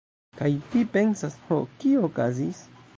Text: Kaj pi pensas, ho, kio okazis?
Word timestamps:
Kaj 0.39 0.49
pi 0.71 0.81
pensas, 0.97 1.37
ho, 1.51 1.61
kio 1.83 2.05
okazis? 2.13 2.69